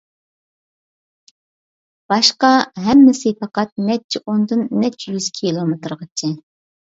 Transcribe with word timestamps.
باشقا 2.13 2.49
ھەممىسى 2.87 3.35
پەقەت 3.41 3.73
نەچچە 3.89 4.23
ئوندىن 4.31 4.65
نەچچە 4.85 5.15
يۈز 5.17 5.29
كىلومېتىرغىچە. 5.39 6.31